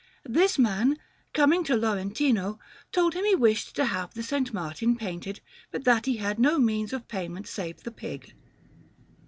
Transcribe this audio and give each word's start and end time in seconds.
This 0.27 0.57
man, 0.57 0.97
coming 1.31 1.63
to 1.65 1.75
Lorentino, 1.77 2.57
told 2.91 3.13
him 3.13 3.21
that 3.21 3.29
he 3.29 3.35
wished 3.35 3.75
to 3.75 3.85
have 3.85 4.15
the 4.15 4.21
S. 4.21 4.51
Martin 4.51 4.95
painted, 4.95 5.41
but 5.69 5.83
that 5.83 6.07
he 6.07 6.17
had 6.17 6.39
no 6.39 6.57
means 6.57 6.91
of 6.91 7.07
payment 7.07 7.45
save 7.47 7.83
the 7.83 7.91
pig. 7.91 8.33